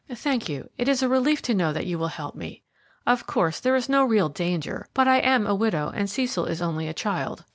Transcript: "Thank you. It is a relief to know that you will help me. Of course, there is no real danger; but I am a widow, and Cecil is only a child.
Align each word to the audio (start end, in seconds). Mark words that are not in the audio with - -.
"Thank 0.15 0.49
you. 0.49 0.71
It 0.79 0.87
is 0.87 1.03
a 1.03 1.07
relief 1.07 1.43
to 1.43 1.53
know 1.53 1.71
that 1.73 1.85
you 1.85 1.99
will 1.99 2.07
help 2.07 2.33
me. 2.33 2.63
Of 3.05 3.27
course, 3.27 3.59
there 3.59 3.75
is 3.75 3.87
no 3.87 4.03
real 4.03 4.29
danger; 4.29 4.87
but 4.95 5.07
I 5.07 5.17
am 5.19 5.45
a 5.45 5.53
widow, 5.53 5.91
and 5.93 6.09
Cecil 6.09 6.45
is 6.45 6.59
only 6.59 6.87
a 6.87 6.93
child. 6.95 7.45